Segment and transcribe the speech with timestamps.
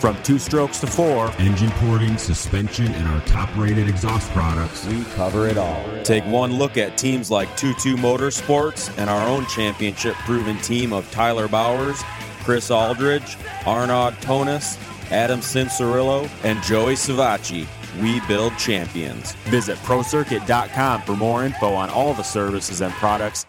[0.00, 5.04] From two strokes to four, engine porting, suspension, and our top rated exhaust products, we
[5.14, 5.84] cover it all.
[6.04, 11.10] Take one look at teams like 22 Motorsports and our own championship proven team of
[11.10, 12.02] Tyler Bowers,
[12.44, 13.36] Chris Alldredge,
[13.66, 14.78] Arnaud Tonus,
[15.10, 17.66] Adam Cianciarulo, and Joey Savatgy.
[18.00, 19.34] We build champions.
[19.50, 23.44] Visit ProCircuit.com for more info on all the services and products.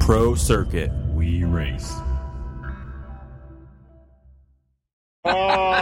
[0.00, 0.90] Pro Circuit.
[1.14, 1.94] We race.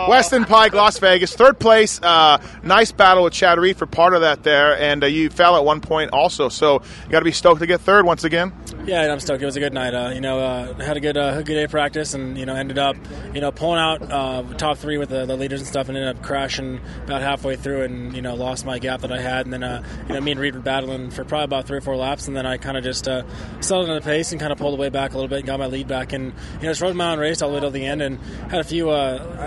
[0.09, 2.01] Weston Peick, Las Vegas, third place.
[2.03, 5.57] Uh, nice battle with Chad Reed for part of that there, and uh, you fell
[5.57, 6.49] at one point also.
[6.49, 8.53] So you got to be stoked to get third once again.
[8.87, 9.43] Yeah, I'm stoked.
[9.43, 9.95] It was a good night.
[9.95, 12.55] Uh, you know, uh, had a good uh, good day of practice, and you know,
[12.55, 12.97] ended up
[13.35, 16.17] you know pulling out uh, top three with the, the, leaders and stuff, and ended
[16.17, 19.53] up crashing about halfway through, and you know, lost my gap that I had, and
[19.53, 22.29] then you know, me and Reed were battling for probably about three or four laps,
[22.29, 24.89] and then I kind of just settled in the pace and kind of pulled away
[24.89, 27.11] back a little bit and got my lead back, and you know, just rode my
[27.11, 28.21] own race all the way till the end, and
[28.51, 28.87] had a few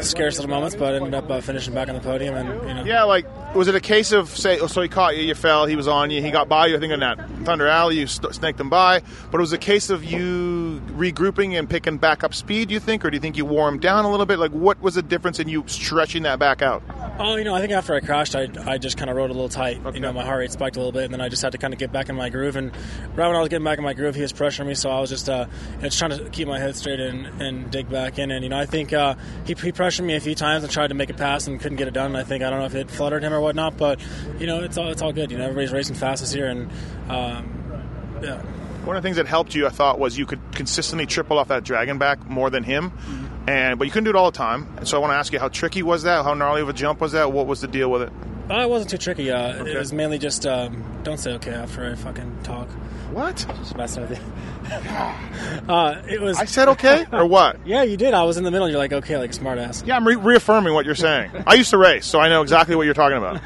[0.02, 2.36] scarce little moments, but ended up uh, finishing back on the podium.
[2.36, 2.84] And you know.
[2.84, 5.66] yeah, like was it a case of say, oh, so he caught you, you fell,
[5.66, 6.78] he was on you, he got by you.
[6.78, 9.02] I think in that Thunder Alley, you snaked him by.
[9.31, 10.59] But it was a case of you
[11.00, 12.67] regrouping and picking back up speed.
[12.67, 14.38] Do you think, or do you think you wore him down a little bit?
[14.38, 16.83] Like, what was the difference in you stretching that back out?
[17.17, 19.33] Oh, you know, I think after I crashed, I, I just kind of rode a
[19.33, 19.80] little tight.
[19.86, 19.95] Okay.
[19.95, 21.58] You know, my heart rate spiked a little bit, and then I just had to
[21.58, 22.55] kind of get back in my groove.
[22.55, 22.72] And
[23.16, 25.00] right when I was getting back in my groove, he was pressuring me, so I
[25.00, 27.89] was just uh, you know, just trying to keep my head straight and, and dig
[27.89, 28.31] back in.
[28.31, 30.88] And you know, I think uh, he, he pressured me a few times and tried
[30.88, 32.08] to make a pass and couldn't get it done.
[32.08, 34.00] And I think I don't know if it fluttered him or whatnot, but
[34.38, 35.31] you know, it's all it's all good.
[35.31, 36.70] You know, everybody's racing fast this year, and
[37.09, 38.42] um, yeah.
[38.90, 41.50] One of the things that helped you, I thought, was you could consistently triple off
[41.50, 42.90] that dragon back more than him.
[42.90, 44.68] Mm-hmm and but you couldn't do it all the time.
[44.78, 46.23] And so I want to ask you, how tricky was that?
[46.23, 47.32] How gnarly of a jump was that?
[47.32, 48.12] What was the deal with it?
[48.50, 49.32] Uh, it wasn't too tricky.
[49.32, 49.72] Uh, okay.
[49.72, 52.67] It was mainly just um, don't say okay after I fucking talk.
[53.11, 53.38] What?
[53.58, 54.26] Just messing with you.
[55.73, 56.38] uh, it was.
[56.38, 57.58] I said okay or what?
[57.66, 58.14] yeah, you did.
[58.14, 58.66] I was in the middle.
[58.66, 59.86] and You're like okay, like smartass.
[59.86, 61.32] Yeah, I'm re- reaffirming what you're saying.
[61.48, 63.42] I used to race, so I know exactly what you're talking about.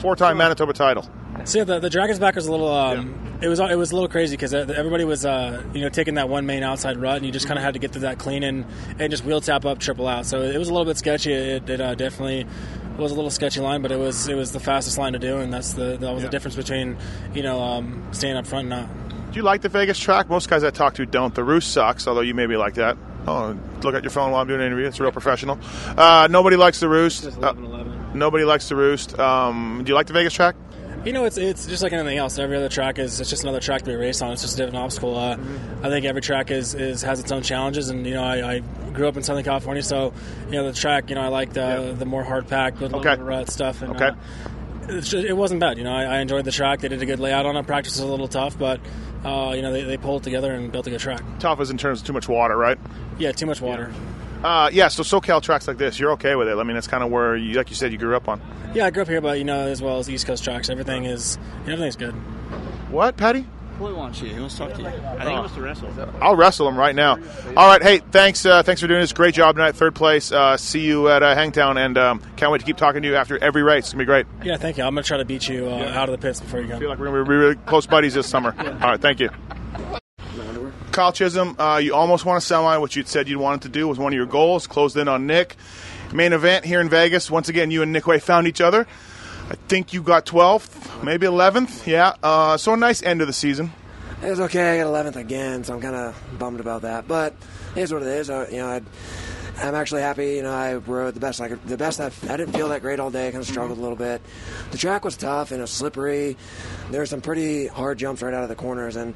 [0.00, 1.08] Four-time Manitoba title.
[1.44, 2.68] So yeah, the, the Dragon's back was a little.
[2.68, 3.46] Um, yeah.
[3.46, 6.28] It was it was a little crazy because everybody was uh, you know taking that
[6.28, 8.42] one main outside rut, and you just kind of had to get through that clean
[8.42, 8.64] and
[8.98, 10.24] and just wheel tap up, triple out.
[10.26, 11.32] So it was a little bit sketchy.
[11.32, 12.46] It, it uh, definitely
[12.98, 15.36] was a little sketchy line, but it was it was the fastest line to do,
[15.36, 16.28] and that's the that was yeah.
[16.28, 16.96] the difference between
[17.34, 19.32] you know um, staying up front and not.
[19.32, 20.30] Do you like the Vegas track?
[20.30, 21.34] Most guys I talk to don't.
[21.34, 22.96] The roost sucks, although you may be like that.
[23.26, 24.86] Oh, look at your phone while I'm doing an interview.
[24.86, 25.58] It's real professional.
[25.96, 27.24] Uh, nobody likes the roost.
[27.24, 27.92] 11, 11.
[27.92, 29.18] Uh, nobody likes the roost.
[29.18, 30.54] Um, do you like the Vegas track?
[31.06, 32.36] You know, it's it's just like anything else.
[32.36, 34.32] Every other track is it's just another track to be raced on.
[34.32, 35.16] It's just a different obstacle.
[35.16, 35.86] Uh, mm-hmm.
[35.86, 38.58] I think every track is, is has its own challenges, and you know, I, I,
[38.92, 40.12] grew up in Southern California, so
[40.46, 41.08] you know the track.
[41.08, 41.92] You know, I like the yeah.
[41.92, 43.16] the more hard packed, with okay.
[43.22, 43.82] rut stuff.
[43.82, 44.08] And, okay.
[44.08, 45.78] Uh, it wasn't bad.
[45.78, 46.80] You know, I, I, enjoyed the track.
[46.80, 47.66] They did a good layout on it.
[47.68, 48.80] Practice was a little tough, but
[49.24, 51.22] uh, you know they, they pulled it together and built a good track.
[51.38, 52.78] Tough is in terms of too much water, right?
[53.16, 53.92] Yeah, too much water.
[53.92, 54.25] Yeah.
[54.42, 56.56] Uh, yeah, so SoCal tracks like this, you're okay with it.
[56.56, 58.40] I mean, that's kind of where, you, like you said, you grew up on.
[58.74, 61.04] Yeah, I grew up here, but you know, as well as East Coast tracks, everything
[61.04, 62.12] is everything's good.
[62.90, 63.46] What, Patty?
[63.78, 64.32] Boy wants you.
[64.32, 64.88] He wants to talk to you.
[64.88, 65.28] I think oh.
[65.28, 66.10] he wants to wrestle.
[66.22, 67.18] I'll wrestle him right now.
[67.56, 67.82] All right.
[67.82, 68.46] Hey, thanks.
[68.46, 69.12] Uh, thanks for doing this.
[69.12, 69.76] Great job tonight.
[69.76, 70.32] Third place.
[70.32, 73.16] Uh, see you at uh, Hangtown, and um, can't wait to keep talking to you
[73.16, 73.84] after every race.
[73.84, 74.26] It's gonna be great.
[74.42, 74.84] Yeah, thank you.
[74.84, 76.00] I'm gonna try to beat you uh, yeah.
[76.00, 76.76] out of the pits before you go.
[76.76, 78.54] I feel like we're gonna be really close buddies this summer.
[78.62, 78.70] yeah.
[78.72, 79.00] All right.
[79.00, 79.28] Thank you.
[80.96, 83.86] Kyle Chisholm, uh, you almost won a semi, which you'd said you wanted to do
[83.86, 84.66] was one of your goals.
[84.66, 85.56] Closed in on Nick.
[86.10, 87.30] Main event here in Vegas.
[87.30, 88.86] Once again, you and Nick Wey found each other.
[89.50, 91.86] I think you got 12th, maybe 11th.
[91.86, 92.14] Yeah.
[92.22, 93.72] Uh, so a nice end of the season.
[94.22, 94.80] It was okay.
[94.80, 97.06] I got 11th again, so I'm kind of bummed about that.
[97.06, 97.34] But
[97.76, 98.30] it is what it is.
[98.30, 98.80] Uh, you know, i
[99.66, 100.36] am actually happy.
[100.36, 101.62] You know, I rode the best I could.
[101.66, 103.30] The best I, I didn't feel that great all day.
[103.32, 104.22] Kind of struggled a little bit.
[104.70, 106.38] The track was tough and it was slippery.
[106.90, 109.14] There were some pretty hard jumps right out of the corners, and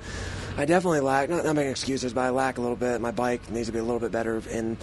[0.60, 3.00] I definitely lack, not, not making excuses, but I lack a little bit.
[3.00, 4.76] My bike needs to be a little bit better in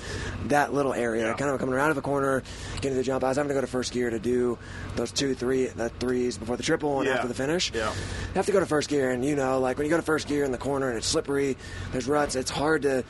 [0.45, 1.27] that little area.
[1.27, 1.33] Yeah.
[1.35, 2.41] Kind of coming around of a corner,
[2.77, 3.23] getting to the jump.
[3.23, 4.57] I was having to go to first gear to do
[4.95, 7.13] those two, three, the threes before the triple and yeah.
[7.13, 7.71] after the finish.
[7.75, 7.91] Yeah.
[7.91, 10.03] You have to go to first gear, and you know, like when you go to
[10.03, 11.55] first gear in the corner and it's slippery,
[11.91, 12.35] there's ruts.
[12.35, 13.03] It's hard to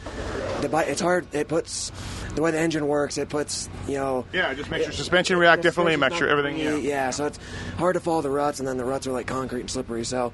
[0.60, 0.88] the bike.
[0.90, 1.26] It's hard.
[1.34, 1.94] It puts
[2.36, 3.18] the way the engine works.
[3.18, 4.26] It puts you know.
[4.34, 5.96] Yeah, it just makes your suspension react differently.
[5.96, 6.58] Makes sure everything.
[6.58, 6.76] Yeah.
[6.76, 7.10] yeah.
[7.12, 7.40] So it's
[7.78, 10.04] hard to follow the ruts, and then the ruts are like concrete and slippery.
[10.04, 10.34] So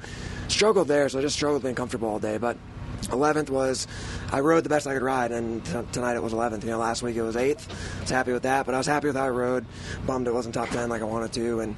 [0.54, 2.38] struggled there, so I just struggled being comfortable all day.
[2.38, 2.58] But
[3.04, 3.88] 11th was
[4.32, 6.64] I rode the best I could ride, and t- tonight it was 11th.
[6.64, 7.70] You know, last week it was 8th.
[7.98, 9.66] I was happy with that, but I was happy with how I rode.
[10.06, 11.76] Bummed it wasn't top 10 like I wanted to, and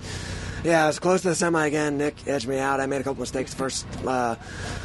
[0.63, 1.97] Yeah, I was close to the semi again.
[1.97, 2.79] Nick edged me out.
[2.79, 4.35] I made a couple mistakes first uh,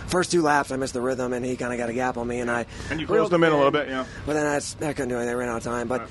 [0.08, 0.70] first two laps.
[0.70, 2.66] I missed the rhythm, and he kind of got a gap on me, and I
[2.90, 4.04] And you closed them in a little bit, yeah.
[4.26, 5.30] But then I, I couldn't do anything.
[5.34, 5.88] I ran out of time.
[5.88, 6.08] But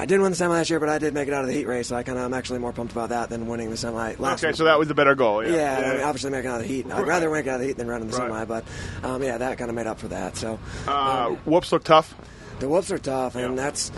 [0.00, 1.52] I didn't win the semi last year, but I did make it out of the
[1.54, 1.88] heat race.
[1.88, 4.40] So I kind of I'm actually more pumped about that than winning the semi last.
[4.44, 4.56] Okay, week.
[4.56, 5.44] so that was the better goal.
[5.44, 6.90] Yeah, Yeah, I mean, obviously making out of the heat.
[6.90, 8.28] I'd rather make it out of the heat than running the Right.
[8.28, 8.64] semi, but
[9.02, 10.36] um, yeah, that kind of made up for that.
[10.36, 12.14] So Uh, whoops look tough.
[12.60, 13.62] the whoops are tough, and Yeah.
[13.64, 13.90] that's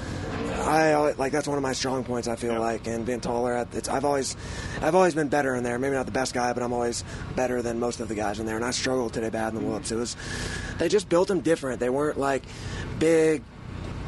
[0.63, 2.29] I always- like that's one of my strong points.
[2.29, 2.59] I feel Yeah.
[2.61, 4.37] like, and being taller, it's I've always
[4.83, 5.79] I've always been better in there.
[5.79, 7.05] Maybe not the best guy, but I'm always
[7.37, 8.57] better than most of the guys in there.
[8.57, 9.93] And I struggled today bad in the whoops.
[9.93, 10.17] It was
[10.79, 11.79] they just built them different.
[11.81, 12.43] They weren't like
[12.99, 13.43] big.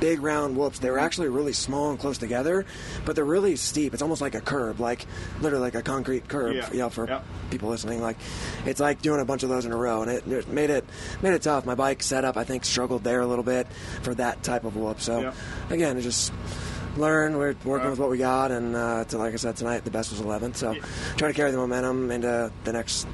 [0.02, 0.81] Big round whoops.
[0.81, 2.66] They were actually really small and close together,
[3.04, 3.94] but they're really steep.
[3.94, 5.06] It's almost like a curb, like
[5.40, 6.56] literally like a concrete curb.
[6.56, 6.70] Yeah.
[6.72, 7.20] You know, for Yeah.
[7.50, 8.16] people listening, like
[8.66, 10.84] it's like doing a bunch of those in a row, and it, it made it
[11.22, 11.64] made it tough.
[11.64, 13.66] My bike setup, I think, struggled there a little bit
[14.02, 15.00] for that type of whoop.
[15.00, 15.32] So Yeah.
[15.70, 16.32] again, it just
[16.96, 17.38] learn.
[17.38, 20.10] We're working with what we got, and uh, to, like I said tonight, the best
[20.10, 20.54] was 11.
[20.54, 20.75] So
[21.16, 23.06] try to carry the momentum into the next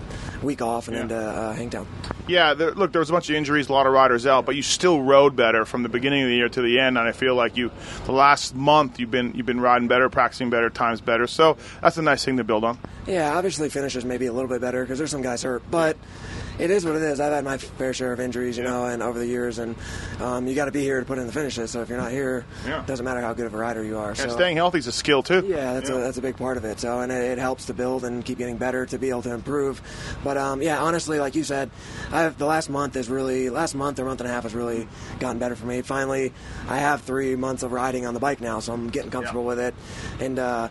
[0.43, 1.03] week off and Yeah.
[1.03, 1.87] into uh, Hangtown.
[2.29, 4.55] Yeah, there, look, there was a bunch of injuries, a lot of riders out, but
[4.55, 6.99] you still rode better from the beginning of the year to the end.
[6.99, 7.71] And I feel like you,
[8.05, 11.27] the last month, you've been you've been riding better, practicing better, times better.
[11.27, 12.79] So that's a nice thing to build on.
[13.07, 15.97] Yeah, obviously finishes maybe a little bit better because there's some guys hurt, but
[16.59, 17.21] it is what it is.
[17.21, 19.77] I've had my fair share of injuries, you know, and over the years, and
[20.21, 21.71] um, you got to be here to put in the finishes.
[21.71, 22.81] So if you're not here, Yeah.
[22.81, 24.09] it doesn't matter how good of a rider you are.
[24.11, 25.45] And so staying healthy is a skill too.
[25.47, 26.81] Yeah, that's a that's a big part of it.
[26.81, 29.33] So, and it, it helps to build and keep getting better to be able to
[29.35, 29.81] improve.
[30.25, 31.71] But um, yeah, honestly, like you said,
[32.13, 34.89] I've the last month is really last month or month and a half has really
[35.21, 35.83] gotten better for me.
[35.83, 36.33] Finally,
[36.69, 39.59] I have three months of riding on the bike now, so I'm getting comfortable with
[39.61, 39.75] it.
[40.21, 40.69] And uh,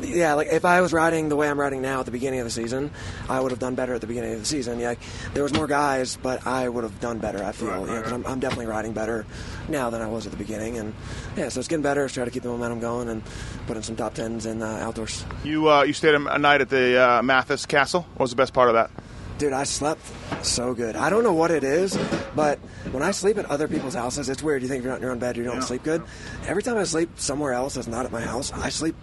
[0.00, 2.46] yeah, like if I was riding the way I'm riding now at the beginning of
[2.46, 2.90] the season,
[3.28, 4.78] I would have done better at the beginning of the season.
[4.80, 4.94] Yeah,
[5.34, 7.42] there was more guys, but I would have done better.
[7.44, 9.26] I feel, Right, right, I'm, I'm definitely riding better
[9.68, 10.78] now than I was at the beginning.
[10.78, 10.94] And
[11.36, 12.08] yeah, so it's getting better.
[12.08, 13.22] Try to keep the momentum going and
[13.66, 15.24] put in some top tens in uh, outdoors.
[15.44, 18.02] You uh, you stayed a, a night at the uh, Matthes Castle.
[18.14, 18.90] What was the best part of that?
[19.38, 20.00] Dude, I slept
[20.42, 20.96] so good.
[20.96, 21.94] I don't know what it is,
[22.34, 22.58] but
[22.90, 24.62] when I sleep at other people's houses, it's weird.
[24.62, 25.60] You think if you're not in your own bed, you don't Yeah.
[25.60, 26.02] sleep good.
[26.46, 28.96] Every time I sleep somewhere else that's not at my house, I sleep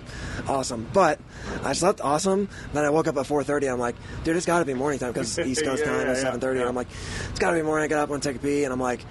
[0.47, 0.88] awesome.
[0.91, 1.19] But
[1.63, 2.50] I slept awesome.
[2.74, 3.68] Then I woke up at 4:30.
[3.71, 6.24] I'm like, dude, it's got to be morning time because East Coast Yeah, time is
[6.24, 6.56] yeah, 7:30.
[6.56, 6.62] yeah.
[6.62, 6.88] And I'm like,
[7.29, 7.83] it's got to be morning.
[7.86, 9.01] I get up and take a pee, and I'm like,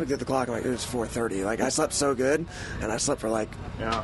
[0.00, 0.48] look at the clock.
[0.48, 1.44] I'm like, it was 4:30.
[1.44, 2.44] Like I slept so good,
[2.80, 3.50] and I slept for like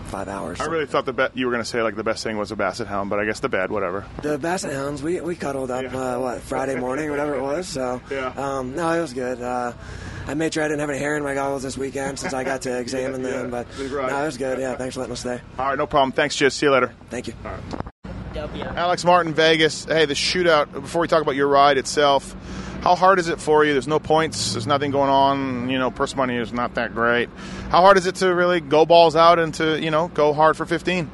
[0.07, 0.61] five hours.
[0.61, 2.53] I really thought the be- you were going to say like the best thing was
[2.53, 4.05] a basset hound, but I guess the bed, whatever.
[4.23, 7.67] The Basset Hounds, we, we cuddled up, uh, what, Friday morning, whatever it was.
[7.69, 8.33] So, Yeah.
[8.37, 9.41] um, no, it was good.
[9.41, 9.73] Uh,
[10.27, 12.45] I made sure I didn't have any hair in my goggles this weekend since I
[12.45, 13.51] got to examine Yeah, them.
[13.51, 14.11] But right.
[14.11, 14.59] no, it was good.
[14.59, 15.41] Yeah, thanks for letting us stay.
[15.59, 16.13] All right, no problem.
[16.13, 16.55] Thanks, Jis.
[16.55, 16.93] See you later.
[17.11, 17.35] Thank you.
[18.37, 19.85] Alex Martin, Vegas.
[19.85, 20.71] Hey, the shootout.
[20.73, 22.37] Before we talk about your ride itself,
[22.83, 23.73] how hard is it for you?
[23.73, 24.53] There's no points.
[24.53, 25.69] There's nothing going on.
[25.69, 27.29] You know, purse money is not that great.
[27.71, 30.57] How hard is it to really go balls out and to you know go hard
[30.57, 31.11] for 15?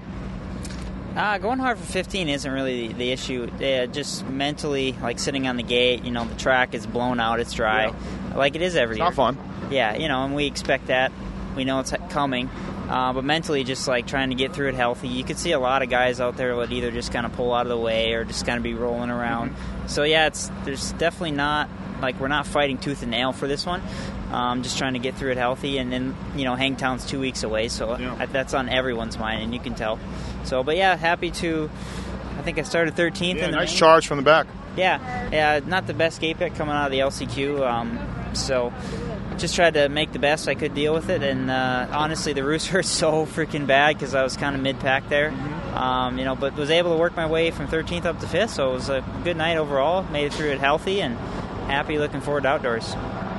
[1.17, 3.49] Uh, going hard for 15 isn't really the, the issue.
[3.63, 7.39] Uh, just mentally, like sitting on the gate, you know, the track is blown out,
[7.39, 7.95] it's dry,
[8.35, 9.07] like it is every It's year.
[9.07, 9.39] not fun.
[9.71, 11.13] Yeah, you know, and we expect that.
[11.57, 12.51] We know it's coming.
[12.89, 15.09] Uh, but mentally, just like trying to get through it healthy.
[15.09, 17.55] You could see a lot of guys out there would either just kind of pull
[17.55, 19.51] out of the way or just kind of be rolling around.
[19.53, 19.87] Mm-hmm.
[19.89, 21.71] So yeah, it's there's definitely not
[22.05, 23.83] like we're not fighting tooth and nail for this one.
[24.31, 27.43] Um, just trying to get through it healthy, and then you know Hangtown's two weeks
[27.43, 28.27] away, so Yeah.
[28.27, 29.99] that's on everyone's mind, and you can tell.
[30.45, 31.71] So, but yeah, happy to.
[32.39, 33.77] I think I started 13th Yeah, in the nice main.
[33.79, 34.47] charge from the back.
[34.77, 37.65] Yeah, yeah, not the best gate pick coming out of the LCQ.
[37.65, 37.99] Um,
[38.35, 38.73] so
[39.39, 41.23] just tried to make the best I could deal with it.
[41.23, 44.81] And uh, honestly, the roost hurt so freaking bad because I was kind of mid
[44.81, 45.33] pack there.
[45.75, 48.51] Um, you know, but was able to work my way from 13th up to 5th.
[48.51, 50.03] So it was a good night overall.
[50.11, 51.17] Made it through it healthy and
[51.67, 51.99] happy.
[51.99, 52.95] Looking forward to outdoors.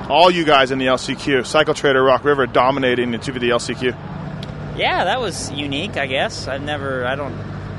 [0.08, 3.96] All you guys in the LCQ, Cycle Trader, Rock River, dominating the 2 the LCQ.
[4.76, 5.96] Yeah, that was unique.
[5.96, 7.04] I guess I've never.
[7.06, 7.34] I don't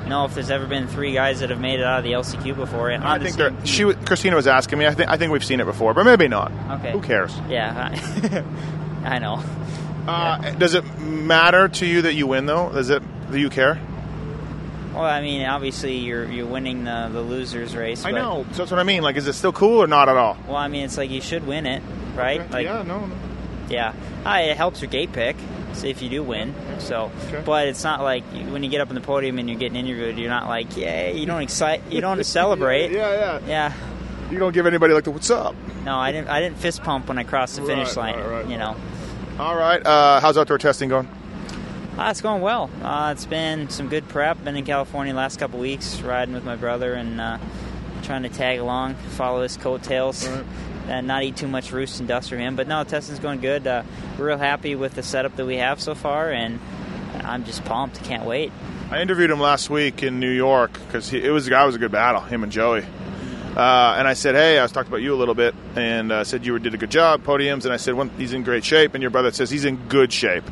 [0.10, 2.56] know if there's ever been three guys that have made it out of the LCQ
[2.56, 2.89] before.
[2.89, 3.66] And I the think same they're- team.
[4.00, 4.88] she, Christina was asking me.
[4.88, 6.51] I think I think we've seen it before, but maybe not.
[6.80, 6.92] Okay.
[6.92, 7.34] Who cares?
[7.50, 8.44] Yeah, I,
[9.16, 9.44] I know.
[10.08, 12.72] Uh, Does it matter to you that you win though?
[12.72, 13.04] Does it?
[13.32, 13.80] Do you care?
[14.98, 18.04] Well, I mean, obviously you're you're winning the the losers race.
[18.06, 18.46] I but- know.
[18.51, 19.04] So that's what I mean.
[19.04, 20.38] Like, is it still cool or not at all?
[20.48, 21.82] Well, I mean, it's like you should win it,
[22.16, 22.50] right?
[22.51, 22.84] Like, yeah.
[22.84, 23.06] No.
[23.06, 23.16] no.
[23.70, 23.94] yeah.
[24.25, 25.36] Ah, it helps your gate pick.
[25.74, 27.44] So if you do win, so, Okay.
[27.46, 30.18] but it's not like when you get up on the podium and you're getting interviewed,
[30.18, 32.92] you're not like, yeah, You don't excite, you don't celebrate.
[32.92, 33.39] Yeah, yeah.
[33.48, 33.74] Yeah.
[34.32, 35.56] You don't give anybody like the what's up.
[35.86, 36.30] No, I didn't.
[36.30, 38.25] I didn't fist pump when I crossed the finish Right, line.
[38.25, 38.48] right, right.
[38.48, 38.75] You know.
[39.39, 39.86] All right.
[39.86, 41.08] Uh, how's outdoor testing going?
[42.00, 42.70] Ah, it's going well.
[42.84, 44.44] Uh, it's been some good prep.
[44.44, 47.39] Been in California the last couple weeks, riding with my brother and uh,
[48.04, 50.30] trying to tag along, follow his coattails,
[50.88, 52.56] and not eat too much roost and dust from him.
[52.56, 53.66] But no, testing's going good.
[53.66, 53.82] Uh,
[54.20, 56.60] we're real happy with the setup that we have so far, and
[57.24, 58.04] I'm just pumped.
[58.04, 58.51] Can't wait.
[58.92, 61.92] I interviewed him last week in New York because it was I was a good
[61.92, 62.86] battle, him and Joey.
[63.56, 66.24] Uh, and I said, hey, I was talking about you a little bit, and uh,
[66.24, 68.63] said you were, did a good job, podiums, and I said well, he's in great
[68.63, 70.44] shape, and your brother says he's in good shape.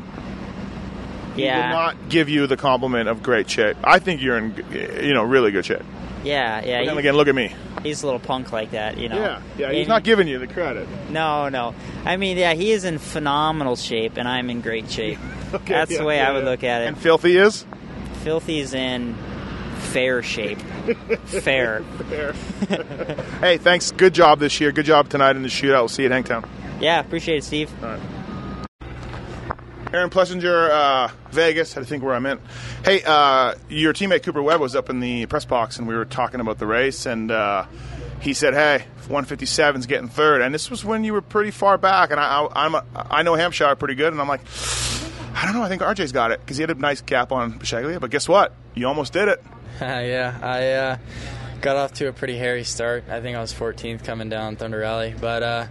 [1.36, 3.76] He will Yeah, not give you the compliment of great shape.
[3.84, 4.54] I think you're in,
[5.02, 5.82] you know, really good shape.
[6.24, 6.80] yeah, yeah.
[6.80, 7.54] But then again, look at me.
[7.82, 9.16] he's a little punk like that, you know.
[9.20, 9.70] Yeah, yeah.
[9.70, 10.88] He's And- not giving you the credit.
[11.10, 11.74] No, no.
[12.04, 15.18] I mean, yeah, he is in phenomenal shape, and I'm in great shape.
[15.54, 16.50] Okay, That's yeah, the way yeah, I would yeah.
[16.50, 16.86] look at it.
[16.88, 17.64] And filthy is.
[18.24, 19.14] Filthy's in
[19.78, 20.58] fair shape.
[21.26, 21.82] fair.
[23.40, 23.92] Hey, thanks.
[23.92, 24.72] Good job this year.
[24.72, 25.80] Good job tonight in the shootout.
[25.82, 26.44] We'll see you at Hangtown.
[26.80, 27.70] Yeah, appreciate it, Steve.
[29.92, 31.72] Aaron Plessinger, uh, Vegas.
[31.72, 32.40] Had to think where I meant.
[32.84, 36.04] Hey, uh, your teammate Cooper Webb was up in the press box, and we were
[36.04, 37.66] talking about the race, and uh,
[38.20, 40.42] he said, "Hey, 157's getting third.
[40.42, 43.22] and this was when you were pretty far back, and I, I, I'm a, I
[43.22, 44.42] know Hampshire pretty good, and I'm like,
[45.34, 45.62] I don't know.
[45.62, 48.28] I think RJ's got it because he had a nice gap on Bisceglia, but guess
[48.28, 48.54] what?
[48.74, 49.42] You almost did it.
[49.80, 50.98] yeah, I uh,
[51.60, 53.04] got off to a pretty hairy start.
[53.08, 55.66] I think I was 14th coming down Thunder Alley, but uh,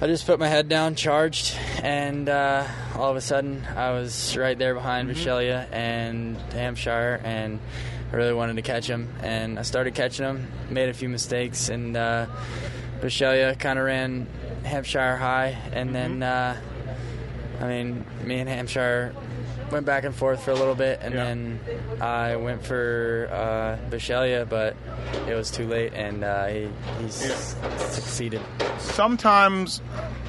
[0.00, 4.36] I just put my head down, charged, and uh, all of a sudden I was
[4.36, 7.60] right there behind mm and Hampshire, and
[8.12, 9.08] I really wanted to catch him.
[9.22, 12.26] And I started catching him, made a few mistakes, and uh,
[13.58, 14.26] kind of ran
[14.64, 16.60] Hampshire high, and then uh,
[17.60, 19.14] I mean, me and Hampshire
[19.70, 21.24] went back and forth for a little bit, and Yeah.
[21.24, 21.60] then
[22.00, 24.76] I went for uh, Bisceglia, but
[25.28, 26.68] it was too late, and uh, he,
[27.00, 27.56] he s-
[27.90, 28.40] succeeded.
[28.78, 29.80] Sometimes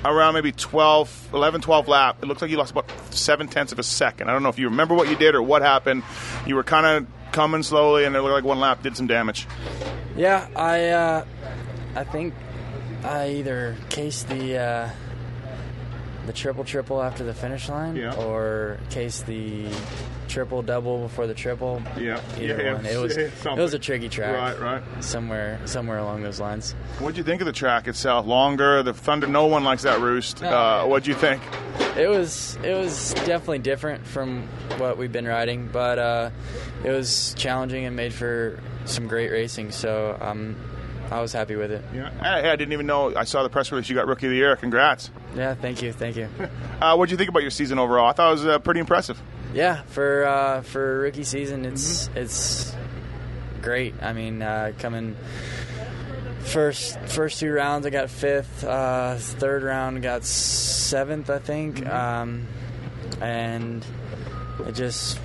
[0.04, 3.80] around maybe 12, 11, 12 lap, it looks like you lost about seven tenths of
[3.80, 4.30] a second.
[4.30, 6.04] I don't know if you remember what you did or what happened.
[6.48, 9.48] You were kind of coming slowly, and it looked like one lap did some damage.
[10.16, 11.26] Yeah, I uh,
[11.96, 12.34] I think
[13.04, 14.90] I either cased the uh,
[16.26, 18.14] the triple triple after the finish line, Yeah.
[18.16, 19.68] or case the
[20.28, 21.82] triple double before the triple.
[21.98, 22.20] Yeah.
[22.38, 22.86] Either Yeah, one.
[22.86, 24.36] yeah, It was it was a tricky track.
[24.60, 25.04] Right, right.
[25.04, 26.74] Somewhere somewhere along those lines.
[27.00, 28.26] What'd you think of the track itself?
[28.26, 29.28] Longer, the Thunder.
[29.28, 30.44] No one likes that roost.
[30.44, 31.42] Oh, Uh, what'd you think?
[31.98, 36.30] It was it was definitely different from what we've been riding, but uh,
[36.84, 39.72] it was challenging and made for some great racing.
[39.72, 40.56] So um,
[41.12, 41.84] I was happy with it.
[41.94, 42.10] Yeah.
[42.22, 43.16] Hey, I didn't even know.
[43.16, 43.90] I saw the press release.
[43.90, 44.56] You got Rookie of the Year.
[44.56, 45.12] Congrats.
[45.36, 46.30] Yeah, thank you, thank you.
[46.82, 48.10] Uh, what'd you think about your season overall?
[48.10, 49.20] I thought it was uh, pretty impressive.
[49.54, 52.76] Yeah, for uh, for rookie season, it's it's
[53.62, 53.96] great.
[54.02, 55.16] I mean, uh, coming
[56.42, 58.64] first first two rounds, I got fifth.
[58.66, 62.46] Uh, third round, got seventh, I think, um,
[63.22, 63.86] and
[64.68, 65.18] it just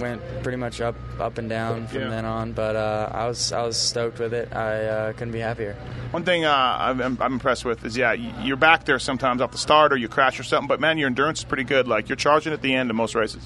[0.00, 2.08] went pretty much up up and down from Yeah.
[2.10, 2.52] then on.
[2.52, 4.54] But uh, I was I was stoked with it.
[4.54, 5.76] I uh, couldn't be happier.
[6.10, 9.56] One thing uh, I'm, I'm impressed with is, yeah, you're back there sometimes off the
[9.58, 11.88] start or you crash or something, but man, your endurance is pretty good.
[11.88, 13.42] Like, you're charging at the end of most races.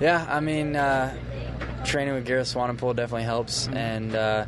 [0.00, 1.16] Yeah, I mean, uh,
[1.84, 4.46] training with Gareth Swanepoel definitely helps, and uh,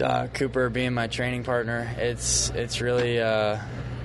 [0.00, 3.58] uh, Cooper being my training partner, it's it's really uh,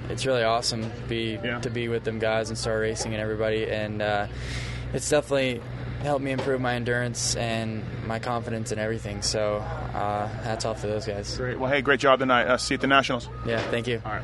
[0.10, 1.60] it's really awesome to be Yeah.
[1.60, 4.26] to be with them guys and start racing and everybody, and uh,
[4.92, 5.62] it's definitely
[6.06, 9.22] helped me improve my endurance and my confidence and everything.
[9.22, 11.36] So uh, hats off to those guys.
[11.36, 11.60] Great.
[11.60, 12.46] Well, hey, great job tonight.
[12.46, 13.28] Uh, see you at the Nationals.
[13.46, 14.02] Yeah, thank you.
[14.06, 14.24] All right.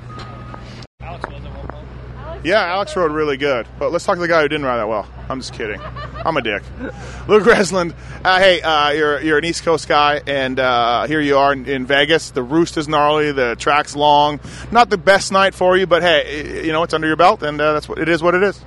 [2.43, 3.67] Yeah, Alex rode really good.
[3.77, 5.07] But let's talk to the guy who didn't ride that well.
[5.29, 5.79] I'm just kidding.
[6.25, 6.63] I'm a dick.
[7.27, 7.93] Luke Renzland.
[8.23, 11.67] Uh, hey, uh, you're you're an East Coast guy, and uh, here you are in,
[11.67, 12.31] in Vegas.
[12.31, 13.31] The roost is gnarly.
[13.31, 14.39] The track's long.
[14.71, 17.61] Not the best night for you, but hey, you know it's under your belt, and
[17.61, 18.23] uh, that's what it is.
[18.23, 18.59] What it is.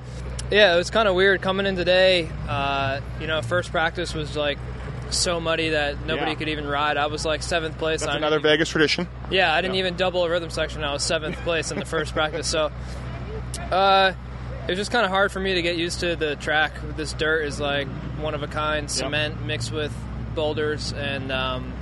[0.54, 2.28] Yeah, it was kind of weird coming in today.
[2.49, 4.56] Uh, you know, first practice was like
[5.11, 6.37] so muddy that nobody Yeah.
[6.37, 6.96] could even ride.
[6.96, 8.02] I was like seventh place.
[8.02, 9.08] That's another didn't Vegas tradition.
[9.30, 9.80] yeah, I didn't Yeah.
[9.80, 10.84] even double a rhythm section.
[10.84, 12.46] I was seventh place in the first practice.
[12.46, 12.70] So,
[13.73, 14.12] uh,
[14.66, 16.73] it was just kind of hard for me to get used to the track.
[16.96, 17.88] This dirt is like
[18.20, 19.92] one of a kind cement mixed with
[20.37, 21.32] boulders and.
[21.32, 21.73] Um,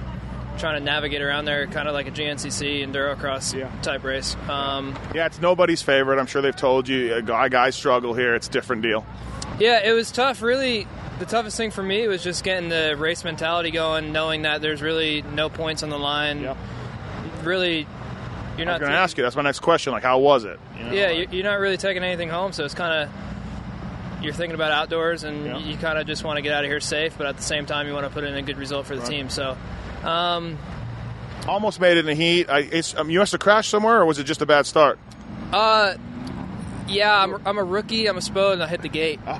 [0.58, 3.68] Trying to navigate around there, kind of like a GNCC endurocross Yeah.
[3.82, 4.36] type race.
[4.48, 6.18] Um, Yeah, it's nobody's favorite.
[6.20, 7.14] I'm sure they've told you.
[7.14, 8.34] Uh, guy guys struggle here.
[8.34, 9.04] It's a different deal.
[9.58, 10.40] Yeah, it was tough.
[10.42, 10.86] Really,
[11.18, 14.82] the toughest thing for me was just getting the race mentality going, knowing that there's
[14.82, 16.42] really no points on the line.
[16.42, 16.56] Yep.
[17.42, 17.86] Really,
[18.56, 18.78] you're not.
[18.80, 19.24] going to ask you.
[19.24, 19.92] That's my next question.
[19.92, 20.60] Like, how was it?
[20.78, 23.08] You know, yeah, like- you- you're not really taking anything home, so it's kind of
[24.22, 25.58] you're thinking about outdoors, and Yeah.
[25.58, 27.66] you kind of just want to get out of here safe, but at the same
[27.66, 29.10] time, you want to put in a good result for the Right.
[29.10, 29.28] team.
[29.28, 29.56] So.
[30.04, 30.58] Um,
[31.46, 32.48] almost made it in the heat.
[32.50, 34.98] I, it's, um, you must have crashed somewhere, or was it just a bad start?
[35.52, 35.94] uh,
[36.88, 38.06] yeah, I'm, I'm a rookie.
[38.06, 39.20] I'm a spode, and I hit the gate.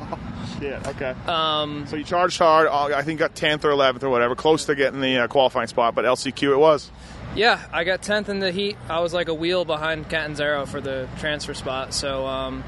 [0.61, 0.81] Yeah.
[0.87, 1.13] Okay.
[1.27, 2.69] Um, So you charged hard.
[2.69, 5.67] uh, I think got 10th or 11th or whatever, close to getting the uh, qualifying
[5.67, 6.89] spot, but LCQ it was.
[7.35, 8.77] Yeah, I got 10th in the heat.
[8.89, 11.93] I was like a wheel behind Catanzaro for the transfer spot.
[11.93, 12.63] So um,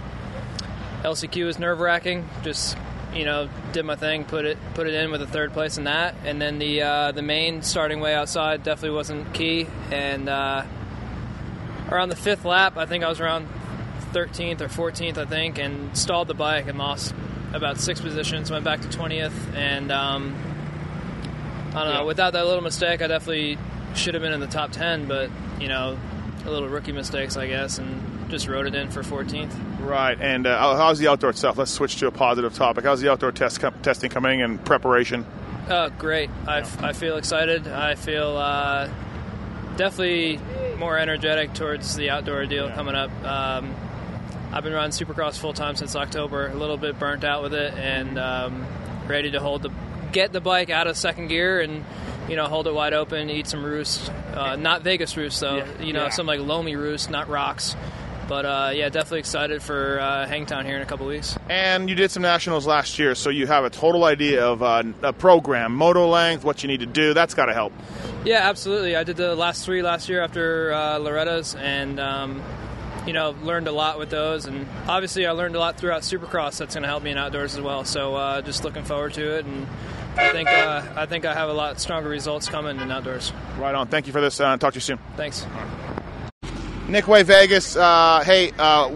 [1.05, 2.29] LCQ is nerve wracking.
[2.43, 2.77] Just
[3.15, 5.85] you know, did my thing, put it put it in with a third place in
[5.85, 9.67] that, and then the uh, the main starting way outside definitely wasn't key.
[9.91, 10.65] And uh,
[11.91, 13.49] around the fifth lap, I think I was around
[14.13, 17.15] 13th or 14th, I think, and stalled the bike and lost
[17.53, 18.51] about six positions.
[18.51, 20.35] Went back to 20th, and um,
[21.75, 22.07] I don't know.
[22.07, 23.59] Without that little mistake, I definitely
[23.95, 25.31] should have been in the top 10, but
[25.61, 25.99] you know,
[26.45, 29.53] a little rookie mistakes, I guess, and just wrote it in for 14th.
[29.81, 31.57] Right, and uh, how's the outdoor stuff?
[31.57, 32.85] Let's switch to a positive topic.
[32.85, 35.25] How's the outdoor test com- testing coming and preparation?
[35.69, 36.31] Uh, great.
[36.47, 37.69] I, f- I feel excited.
[37.69, 38.89] I feel uh,
[39.77, 40.41] definitely
[40.79, 43.11] more energetic towards the outdoor deal coming up.
[43.25, 43.75] Um,
[44.53, 46.49] I've been running Supercross full time since October.
[46.49, 48.67] A little bit burnt out with it, and um,
[49.07, 49.71] ready to hold the
[50.13, 51.85] get the bike out of second gear and
[52.29, 54.11] you know hold it wide open, eat some roost.
[54.33, 55.57] Uh, not Vegas roost though.
[55.57, 55.83] Yeah.
[55.83, 56.11] You know Yeah.
[56.11, 57.75] some like loamy roost, not rocks.
[58.29, 61.37] But uh, yeah, definitely excited for uh, Hangtown here in a couple weeks.
[61.49, 64.83] And you did some nationals last year, so you have a total idea of uh,
[65.03, 67.15] a program, moto length, what you need to do.
[67.15, 67.73] That's got to help.
[68.25, 68.97] Yeah, absolutely.
[68.97, 72.43] I did the last three last year after uh, Loretta's, and um,
[73.07, 74.47] you know learned a lot with those.
[74.47, 76.59] And obviously, I learned a lot throughout Supercross.
[76.59, 77.85] That's going to help me in outdoors as well.
[77.85, 79.67] So uh, just looking forward to it, and
[80.17, 83.33] I think uh, I think I have a lot stronger results coming in outdoors.
[83.59, 83.89] Right on.
[83.89, 84.41] Thank you for this.
[84.41, 84.99] Uh, talk to you soon.
[85.17, 85.47] Thanks.
[86.89, 87.77] Nick Wey Vegas.
[87.77, 88.91] Uh, hey, uh,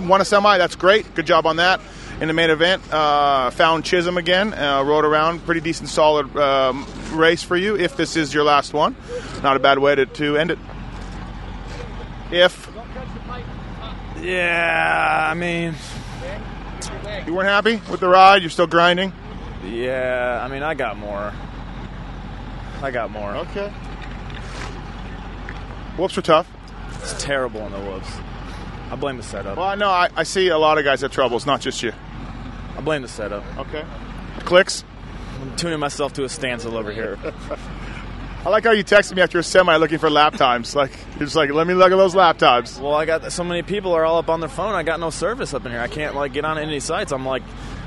[0.00, 0.58] won a semi.
[0.58, 1.14] That's great.
[1.14, 1.80] Good job on that.
[2.20, 4.52] In the main event, uh, found Chisholm again.
[4.52, 5.42] Uh, rode around.
[5.46, 7.76] Pretty decent, solid um, race for you.
[7.78, 8.94] If this is your last one,
[9.42, 10.58] not a bad way to, to end it.
[12.30, 12.70] If
[14.20, 15.74] Yeah, I mean,
[17.26, 19.14] you weren't happy with the ride, you're still grinding.
[19.64, 21.32] yeah, I mean, I got more.
[22.82, 23.34] I got more.
[23.34, 23.68] Okay.
[25.96, 26.46] Whoops are tough.
[27.02, 28.10] It's terrible on the whoops.
[28.90, 29.56] I blame the setup.
[29.56, 31.92] Well, no, I, I see a lot of guys have troubles, not just you.
[32.76, 33.44] I blame the setup.
[33.58, 33.84] Okay.
[34.40, 34.84] Clicks.
[35.40, 37.18] I'm tuning myself to a standstill over here.
[38.44, 40.74] I like how you texted me after a semi looking for lap times.
[40.74, 42.78] Like you're just like, let me look at those lap times.
[42.78, 44.74] Well, I got so many people are all up on their phone.
[44.74, 45.80] I got no service up in here.
[45.80, 47.12] I can't like get on any sites.
[47.12, 47.42] I'm like,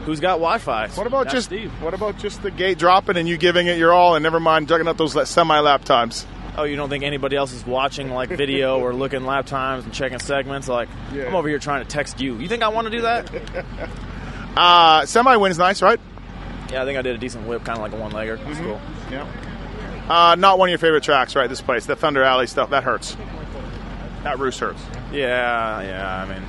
[0.06, 0.90] who's got Wi-Fi?
[0.90, 1.72] What about That's just Steve.
[1.82, 4.68] what about just the gate dropping and you giving it your all and never mind
[4.68, 6.28] jugging up those semi lap times?
[6.58, 9.94] Oh, you don't think anybody else is watching like video or looking lap times and
[9.94, 10.68] checking segments?
[10.68, 11.26] Like, Yeah.
[11.26, 12.36] I'm over here trying to text you.
[12.38, 13.30] You think I want to do that?
[14.56, 16.00] Uh, semi win's nice, right?
[16.72, 18.38] yeah, I think I did a decent whip, kind of like a one-legger.
[18.50, 18.80] It's cool.
[19.12, 19.28] Yeah.
[20.08, 21.50] Uh, not one of your favorite tracks, right?
[21.50, 23.18] This place, the Thunder Alley stuff, that hurts.
[24.22, 24.80] That roost hurts.
[25.12, 26.22] Yeah, yeah.
[26.24, 26.44] I mean,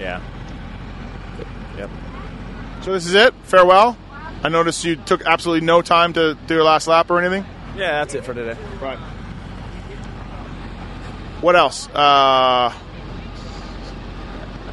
[0.00, 0.22] yeah.
[1.76, 1.90] Yep.
[2.82, 3.34] So this is it.
[3.42, 3.98] Farewell.
[4.42, 7.44] I noticed you took absolutely no time to do your last lap or anything.
[7.76, 8.58] Yeah, that's it for today.
[8.80, 8.98] Right.
[11.42, 11.88] What else?
[11.88, 12.72] Uh,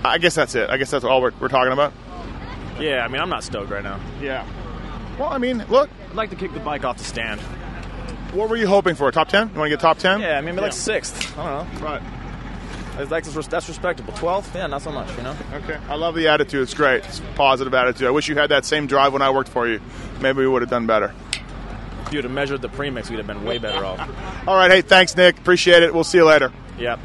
[0.06, 0.70] I guess that's it.
[0.70, 1.94] I guess that's all we're, we're talking about.
[2.80, 4.00] Yeah, I mean, I'm not stoked right now.
[4.22, 4.48] Yeah.
[5.20, 5.90] Well, I mean, look.
[6.10, 7.42] I'd like to kick the bike off the stand.
[8.32, 9.12] What were you hoping for?
[9.12, 9.50] Top ten?
[9.50, 10.22] You want to get top ten?
[10.22, 11.38] Yeah, I mean, like sixth.
[11.38, 11.86] I don't know.
[11.86, 12.02] Right.
[12.98, 14.14] That's, that's, that's respectable.
[14.14, 14.56] Twelfth?
[14.56, 15.16] Yeah, not so much.
[15.18, 15.36] You know.
[15.54, 15.78] Okay.
[15.90, 16.62] I love the attitude.
[16.64, 17.04] It's great.
[17.06, 18.08] It's a positive attitude.
[18.08, 19.82] I wish you had that same drive when I worked for you.
[20.22, 21.14] Maybe we would have done better.
[22.14, 24.00] If you would have measured the premix, we'd have been way better off.
[24.48, 24.70] All right.
[24.70, 25.36] Hey, thanks, Nick.
[25.40, 25.96] Appreciate it.
[25.96, 26.54] We'll see you later.
[26.78, 27.00] Yep.